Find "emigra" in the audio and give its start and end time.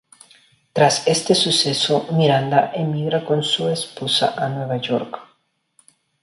2.73-3.23